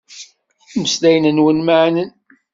[0.75, 2.11] Imeslayen-nwen meɛnen.